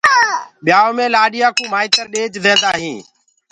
[0.63, 3.05] ٻِيآئو مي لآڏيآ ڪو مآئتر ڏيج دينٚدآ هيٚنٚ